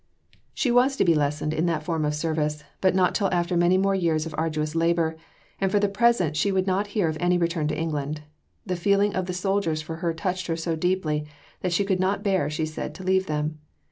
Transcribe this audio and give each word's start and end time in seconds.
She 0.55 0.71
was 0.71 0.95
to 0.95 1.05
be 1.05 1.13
lessoned 1.13 1.53
in 1.53 1.67
that 1.67 1.83
form 1.83 2.05
of 2.05 2.15
service, 2.15 2.63
but 2.81 2.95
not 2.95 3.13
till 3.13 3.31
after 3.31 3.55
many 3.55 3.77
more 3.77 3.93
years 3.93 4.25
of 4.25 4.33
arduous 4.35 4.73
labour, 4.73 5.15
and 5.59 5.71
for 5.71 5.79
the 5.79 5.87
present 5.87 6.35
she 6.35 6.51
would 6.51 6.65
not 6.65 6.87
hear 6.97 7.07
of 7.07 7.17
any 7.19 7.37
return 7.37 7.67
to 7.67 7.77
England. 7.77 8.21
The 8.65 8.75
feeling 8.75 9.13
of 9.13 9.27
the 9.27 9.33
soldiers 9.33 9.79
for 9.83 9.97
her 9.97 10.11
touched 10.11 10.47
her 10.47 10.57
so 10.57 10.75
deeply 10.75 11.27
that 11.59 11.71
she 11.71 11.85
could 11.85 11.99
not 11.99 12.23
bear, 12.23 12.49
she 12.49 12.65
said, 12.65 12.95
to 12.95 13.03
leave 13.03 13.27
them. 13.27 13.59